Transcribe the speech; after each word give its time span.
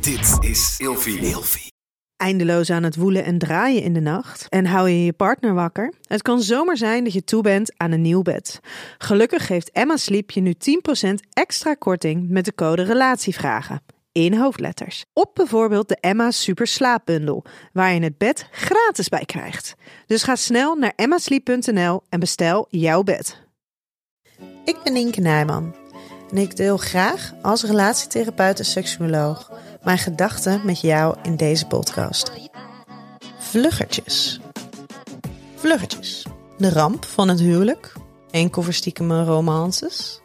Dit 0.00 0.50
is 0.50 0.74
Ilfie. 0.78 1.72
Eindeloos 2.16 2.70
aan 2.70 2.82
het 2.82 2.96
woelen 2.96 3.24
en 3.24 3.38
draaien 3.38 3.82
in 3.82 3.92
de 3.92 4.00
nacht 4.00 4.46
en 4.48 4.66
hou 4.66 4.88
je 4.88 5.04
je 5.04 5.12
partner 5.12 5.54
wakker? 5.54 5.92
Het 6.02 6.22
kan 6.22 6.40
zomaar 6.40 6.76
zijn 6.76 7.04
dat 7.04 7.12
je 7.12 7.24
toe 7.24 7.42
bent 7.42 7.72
aan 7.76 7.92
een 7.92 8.00
nieuw 8.00 8.22
bed. 8.22 8.60
Gelukkig 8.98 9.46
geeft 9.46 9.70
Emma 9.70 9.96
Sleep 9.96 10.30
je 10.30 10.40
nu 10.40 10.54
10% 11.08 11.14
extra 11.32 11.74
korting 11.74 12.28
met 12.28 12.44
de 12.44 12.54
code 12.54 12.82
RELATIEVRAGEN 12.82 13.80
in 14.12 14.34
hoofdletters. 14.34 15.04
Op 15.12 15.30
bijvoorbeeld 15.34 15.88
de 15.88 15.96
Emma 16.00 16.30
Super 16.30 16.66
Slaapbundel, 16.66 17.44
waar 17.72 17.94
je 17.94 18.00
het 18.00 18.18
bed 18.18 18.48
gratis 18.50 19.08
bij 19.08 19.24
krijgt. 19.24 19.74
Dus 20.06 20.22
ga 20.22 20.36
snel 20.36 20.74
naar 20.74 20.92
emmasleep.nl 20.96 22.02
en 22.08 22.20
bestel 22.20 22.66
jouw 22.70 23.02
bed. 23.02 23.42
Ik 24.64 24.76
ben 24.84 24.96
Inke 24.96 25.20
Nijman 25.20 25.74
en 26.30 26.36
ik 26.36 26.56
deel 26.56 26.76
graag 26.76 27.32
als 27.42 27.62
relatietherapeut 27.62 28.58
en 28.58 28.64
seksuoloog 28.64 29.50
mijn 29.88 30.00
gedachten 30.00 30.60
met 30.64 30.80
jou 30.80 31.16
in 31.22 31.36
deze 31.36 31.66
podcast. 31.66 32.32
Vluggertjes. 33.38 34.40
Vluggertjes. 35.54 36.26
De 36.58 36.70
ramp 36.70 37.04
van 37.04 37.28
het 37.28 37.40
huwelijk, 37.40 37.92
enkel 38.30 38.62
voor 38.62 38.72
stiekeme 38.72 39.24
romances 39.24 40.20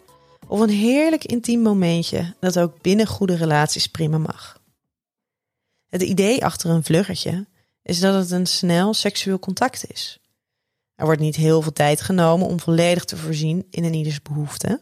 of 0.47 0.59
een 0.59 0.69
heerlijk 0.69 1.25
intiem 1.25 1.61
momentje 1.61 2.35
dat 2.39 2.59
ook 2.59 2.81
binnen 2.81 3.07
goede 3.07 3.35
relaties 3.35 3.87
prima 3.87 4.17
mag. 4.17 4.61
Het 5.89 6.01
idee 6.01 6.45
achter 6.45 6.69
een 6.69 6.83
vluggertje 6.83 7.47
is 7.83 7.99
dat 7.99 8.13
het 8.13 8.31
een 8.31 8.47
snel 8.47 8.93
seksueel 8.93 9.39
contact 9.39 9.91
is. 9.91 10.19
Er 10.95 11.05
wordt 11.05 11.21
niet 11.21 11.35
heel 11.35 11.61
veel 11.61 11.73
tijd 11.73 12.01
genomen 12.01 12.47
om 12.47 12.59
volledig 12.59 13.05
te 13.05 13.17
voorzien 13.17 13.67
in 13.69 13.83
een 13.83 13.93
ieders 13.93 14.21
behoefte. 14.21 14.81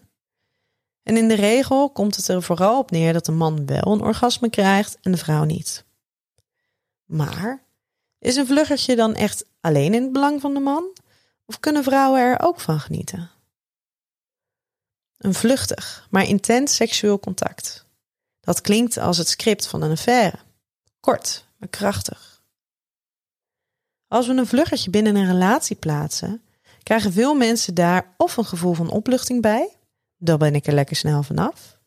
En 1.04 1.18
in 1.18 1.28
de 1.28 1.36
regel 1.36 1.90
komt 1.90 2.16
het 2.16 2.28
er 2.28 2.44
vooral 2.44 2.78
op 2.78 2.92
neer 2.92 3.14
dat 3.14 3.26
de 3.26 3.32
man 3.32 3.66
wel 3.66 3.94
een 3.94 4.02
orgasme 4.02 4.50
krijgt 4.50 4.98
en 5.02 5.12
de 5.12 5.18
vrouw 5.18 5.44
niet. 5.44 5.86
Maar 7.06 7.64
is 8.20 8.36
een 8.36 8.48
vluggertje 8.48 8.96
dan 8.96 9.16
echt 9.16 9.46
alleen 9.62 9.94
in 9.94 10.04
het 10.04 10.12
belang 10.12 10.42
van 10.42 10.54
de 10.54 10.60
man? 10.60 10.94
Of 11.46 11.60
kunnen 11.60 11.84
vrouwen 11.84 12.22
er 12.22 12.40
ook 12.42 12.60
van 12.60 12.80
genieten? 12.80 13.30
Een 15.18 15.34
vluchtig, 15.34 16.08
maar 16.10 16.24
intens 16.24 16.76
seksueel 16.76 17.20
contact. 17.20 17.86
Dat 18.40 18.62
klinkt 18.62 18.98
als 18.98 19.18
het 19.18 19.28
script 19.28 19.68
van 19.68 19.82
een 19.82 19.92
affaire. 19.92 20.38
Kort, 21.00 21.46
maar 21.58 21.70
krachtig. 21.70 22.44
Als 24.08 24.28
we 24.28 24.34
een 24.34 24.48
vluggertje 24.48 24.90
binnen 24.90 25.16
een 25.16 25.28
relatie 25.28 25.76
plaatsen, 25.76 26.42
krijgen 26.84 27.14
veel 27.14 27.34
mensen 27.34 27.74
daar 27.74 28.14
of 28.18 28.38
een 28.38 28.46
gevoel 28.46 28.74
van 28.74 28.90
opluchting 28.90 29.42
bij, 29.42 29.78
dan 30.24 30.38
ben 30.38 30.56
ik 30.56 30.68
er 30.68 30.74
lekker 30.74 30.96
snel 30.96 31.24
vanaf, 31.24 31.80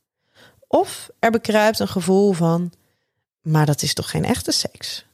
of 0.67 1.11
er 1.19 1.31
bekruipt 1.31 1.79
een 1.79 1.89
gevoel 1.89 2.33
van, 2.33 2.73
maar 3.41 3.67
dat 3.67 3.83
is 3.83 3.95
toch 3.95 4.11
geen 4.11 4.25
echte 4.25 4.53
seks? 4.53 5.07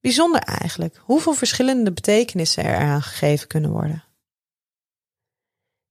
Bijzonder 0.00 0.40
eigenlijk, 0.40 1.00
hoeveel 1.02 1.34
verschillende 1.34 1.92
betekenissen 1.92 2.64
er 2.64 2.76
aan 2.76 3.02
gegeven 3.02 3.48
kunnen 3.48 3.70
worden. 3.70 4.04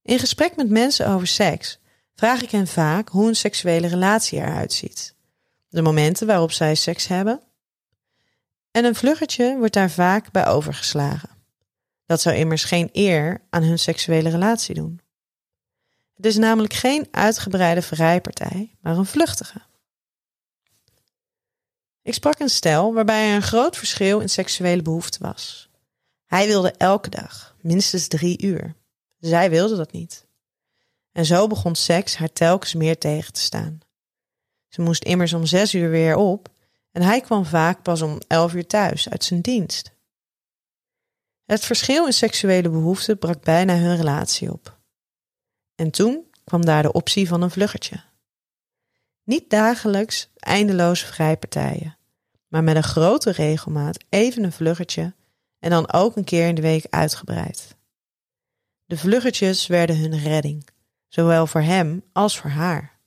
In 0.02 0.19
gesprek 0.19 0.55
met 0.55 0.69
mensen 0.69 1.08
over 1.08 1.27
seks 1.27 1.80
vraag 2.13 2.41
ik 2.41 2.52
hen 2.52 2.67
vaak 2.67 3.09
hoe 3.09 3.27
een 3.27 3.36
seksuele 3.36 3.88
relatie 3.88 4.39
eruit 4.39 4.73
ziet. 4.73 5.16
De 5.67 5.81
momenten 5.81 6.27
waarop 6.27 6.52
zij 6.52 6.75
seks 6.75 7.08
hebben. 7.08 7.41
En 8.71 8.86
een 8.86 8.95
vluggertje 8.95 9.58
wordt 9.58 9.73
daar 9.73 9.91
vaak 9.91 10.31
bij 10.31 10.47
overgeslagen. 10.47 11.30
Dat 12.05 12.21
zou 12.21 12.36
immers 12.36 12.63
geen 12.63 12.89
eer 12.91 13.41
aan 13.49 13.63
hun 13.63 13.80
seksuele 13.80 14.30
relatie 14.30 14.75
doen. 14.75 15.03
Het 16.16 16.25
is 16.25 16.38
namelijk 16.38 16.73
geen 16.73 17.08
uitgebreide 17.11 17.81
vrijpartij, 17.81 18.75
maar 18.81 18.97
een 18.97 19.05
vluchtige. 19.05 19.61
Ik 22.02 22.13
sprak 22.13 22.39
een 22.39 22.49
stel 22.49 22.94
waarbij 22.94 23.30
er 23.30 23.35
een 23.35 23.41
groot 23.41 23.77
verschil 23.77 24.19
in 24.19 24.30
seksuele 24.30 24.81
behoefte 24.81 25.19
was. 25.21 25.69
Hij 26.25 26.47
wilde 26.47 26.71
elke 26.71 27.09
dag, 27.09 27.55
minstens 27.61 28.08
drie 28.08 28.43
uur. 28.43 28.76
Zij 29.20 29.49
wilde 29.49 29.76
dat 29.76 29.92
niet. 29.92 30.26
En 31.11 31.26
zo 31.26 31.48
begon 31.48 31.76
seks 31.76 32.15
haar 32.15 32.33
telkens 32.33 32.73
meer 32.73 32.97
tegen 32.97 33.33
te 33.33 33.39
staan. 33.39 33.80
Ze 34.67 34.82
moest 34.82 35.03
immers 35.03 35.33
om 35.33 35.45
zes 35.45 35.73
uur 35.73 35.89
weer 35.89 36.15
op 36.15 36.49
en 36.92 37.02
hij 37.02 37.21
kwam 37.21 37.45
vaak 37.45 37.82
pas 37.82 38.02
om 38.02 38.20
elf 38.27 38.53
uur 38.53 38.67
thuis 38.67 39.09
uit 39.09 39.23
zijn 39.23 39.42
dienst. 39.42 39.92
Het 41.45 41.65
verschil 41.65 42.05
in 42.05 42.14
seksuele 42.14 42.70
behoeften 42.70 43.17
brak 43.17 43.43
bijna 43.43 43.76
hun 43.76 43.95
relatie 43.95 44.52
op. 44.52 44.74
En 45.75 45.91
toen 45.91 46.25
kwam 46.43 46.65
daar 46.65 46.83
de 46.83 46.91
optie 46.91 47.27
van 47.27 47.41
een 47.41 47.52
vluggertje. 47.52 48.03
Niet 49.23 49.49
dagelijks 49.49 50.31
eindeloze 50.36 51.05
vrijpartijen, 51.05 51.97
maar 52.47 52.63
met 52.63 52.75
een 52.75 52.83
grote 52.83 53.31
regelmaat 53.31 54.03
even 54.09 54.43
een 54.43 54.52
vluggertje 54.52 55.14
en 55.59 55.69
dan 55.69 55.91
ook 55.91 56.15
een 56.15 56.23
keer 56.23 56.47
in 56.47 56.55
de 56.55 56.61
week 56.61 56.85
uitgebreid. 56.89 57.75
De 58.85 58.97
vluggertjes 58.97 59.67
werden 59.67 59.97
hun 59.97 60.19
redding, 60.19 60.67
zowel 61.08 61.47
voor 61.47 61.61
hem 61.61 62.03
als 62.11 62.39
voor 62.39 62.49
haar. 62.49 62.99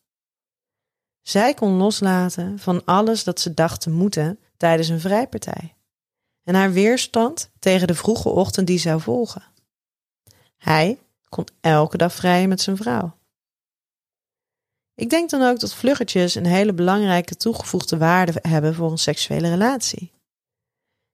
Zij 1.22 1.54
kon 1.54 1.72
loslaten 1.72 2.58
van 2.58 2.84
alles 2.84 3.24
dat 3.24 3.40
ze 3.40 3.54
dacht 3.54 3.80
te 3.80 3.90
moeten 3.90 4.38
tijdens 4.56 4.88
een 4.88 5.00
vrijpartij 5.00 5.76
en 6.48 6.54
haar 6.54 6.72
weerstand 6.72 7.50
tegen 7.58 7.86
de 7.86 7.94
vroege 7.94 8.28
ochtend 8.28 8.66
die 8.66 8.78
zou 8.78 9.00
volgen. 9.00 9.42
Hij 10.56 10.98
kon 11.28 11.46
elke 11.60 11.96
dag 11.96 12.12
vrijen 12.12 12.48
met 12.48 12.60
zijn 12.60 12.76
vrouw. 12.76 13.16
Ik 14.94 15.10
denk 15.10 15.30
dan 15.30 15.42
ook 15.42 15.60
dat 15.60 15.74
vluggertjes 15.74 16.34
een 16.34 16.46
hele 16.46 16.72
belangrijke 16.72 17.36
toegevoegde 17.36 17.98
waarde 17.98 18.32
hebben 18.42 18.74
voor 18.74 18.90
een 18.90 18.98
seksuele 18.98 19.48
relatie. 19.48 20.12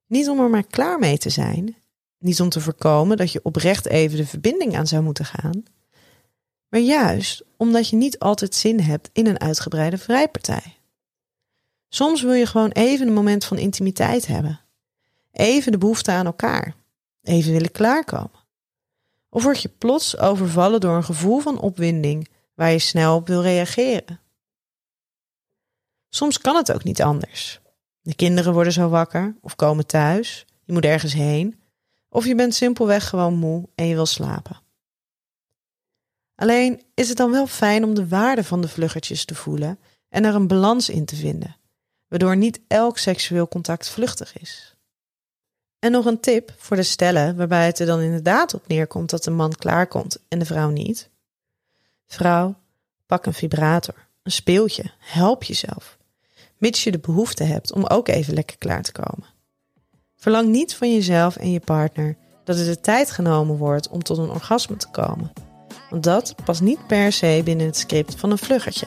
Niet 0.06 0.28
om 0.28 0.40
er 0.40 0.50
maar 0.50 0.66
klaar 0.66 0.98
mee 0.98 1.18
te 1.18 1.30
zijn, 1.30 1.76
niet 2.18 2.40
om 2.40 2.48
te 2.48 2.60
voorkomen 2.60 3.16
dat 3.16 3.32
je 3.32 3.40
oprecht 3.42 3.86
even 3.86 4.16
de 4.16 4.26
verbinding 4.26 4.76
aan 4.76 4.86
zou 4.86 5.02
moeten 5.02 5.24
gaan, 5.24 5.64
maar 6.68 6.80
juist 6.80 7.44
omdat 7.56 7.88
je 7.88 7.96
niet 7.96 8.18
altijd 8.18 8.54
zin 8.54 8.80
hebt 8.80 9.10
in 9.12 9.26
een 9.26 9.40
uitgebreide 9.40 9.98
vrijpartij. 9.98 10.76
Soms 11.88 12.22
wil 12.22 12.32
je 12.32 12.46
gewoon 12.46 12.70
even 12.70 13.06
een 13.06 13.12
moment 13.12 13.44
van 13.44 13.58
intimiteit 13.58 14.26
hebben. 14.26 14.60
Even 15.32 15.72
de 15.72 15.78
behoefte 15.78 16.10
aan 16.10 16.26
elkaar. 16.26 16.74
Even 17.22 17.52
willen 17.52 17.70
klaarkomen. 17.70 18.43
Of 19.34 19.42
word 19.42 19.62
je 19.62 19.68
plots 19.68 20.18
overvallen 20.18 20.80
door 20.80 20.96
een 20.96 21.04
gevoel 21.04 21.40
van 21.40 21.58
opwinding 21.60 22.28
waar 22.54 22.70
je 22.70 22.78
snel 22.78 23.16
op 23.16 23.26
wil 23.26 23.42
reageren. 23.42 24.20
Soms 26.08 26.38
kan 26.40 26.56
het 26.56 26.72
ook 26.72 26.84
niet 26.84 27.02
anders. 27.02 27.60
De 28.00 28.14
kinderen 28.14 28.52
worden 28.52 28.72
zo 28.72 28.88
wakker 28.88 29.36
of 29.40 29.56
komen 29.56 29.86
thuis. 29.86 30.46
Je 30.64 30.72
moet 30.72 30.84
ergens 30.84 31.12
heen 31.12 31.60
of 32.08 32.26
je 32.26 32.34
bent 32.34 32.54
simpelweg 32.54 33.08
gewoon 33.08 33.34
moe 33.34 33.68
en 33.74 33.86
je 33.86 33.94
wil 33.94 34.06
slapen. 34.06 34.60
Alleen 36.34 36.82
is 36.94 37.08
het 37.08 37.16
dan 37.16 37.30
wel 37.30 37.46
fijn 37.46 37.84
om 37.84 37.94
de 37.94 38.08
waarde 38.08 38.44
van 38.44 38.60
de 38.60 38.68
vluggertjes 38.68 39.24
te 39.24 39.34
voelen 39.34 39.78
en 40.08 40.24
er 40.24 40.34
een 40.34 40.48
balans 40.48 40.88
in 40.88 41.04
te 41.04 41.16
vinden, 41.16 41.56
waardoor 42.08 42.36
niet 42.36 42.60
elk 42.66 42.98
seksueel 42.98 43.48
contact 43.48 43.88
vluchtig 43.88 44.38
is. 44.38 44.73
En 45.84 45.90
nog 45.90 46.04
een 46.04 46.20
tip 46.20 46.52
voor 46.56 46.76
de 46.76 46.82
stellen 46.82 47.36
waarbij 47.36 47.66
het 47.66 47.78
er 47.78 47.86
dan 47.86 48.00
inderdaad 48.00 48.54
op 48.54 48.66
neerkomt 48.66 49.10
dat 49.10 49.24
de 49.24 49.30
man 49.30 49.52
klaarkomt 49.52 50.18
en 50.28 50.38
de 50.38 50.44
vrouw 50.44 50.70
niet. 50.70 51.10
Vrouw, 52.06 52.54
pak 53.06 53.26
een 53.26 53.34
vibrator, 53.34 53.94
een 54.22 54.32
speeltje, 54.32 54.84
help 54.98 55.42
jezelf, 55.42 55.98
mits 56.58 56.84
je 56.84 56.90
de 56.90 56.98
behoefte 56.98 57.44
hebt 57.44 57.72
om 57.72 57.84
ook 57.84 58.08
even 58.08 58.34
lekker 58.34 58.58
klaar 58.58 58.82
te 58.82 58.92
komen. 58.92 59.26
Verlang 60.16 60.48
niet 60.48 60.74
van 60.74 60.92
jezelf 60.94 61.36
en 61.36 61.50
je 61.50 61.60
partner 61.60 62.16
dat 62.44 62.58
er 62.58 62.64
de 62.64 62.80
tijd 62.80 63.10
genomen 63.10 63.56
wordt 63.56 63.88
om 63.88 64.02
tot 64.02 64.18
een 64.18 64.30
orgasme 64.30 64.76
te 64.76 64.90
komen. 64.90 65.32
Want 65.90 66.02
dat 66.02 66.34
past 66.44 66.60
niet 66.60 66.86
per 66.86 67.12
se 67.12 67.40
binnen 67.44 67.66
het 67.66 67.76
script 67.76 68.14
van 68.14 68.30
een 68.30 68.38
vluggertje. 68.38 68.86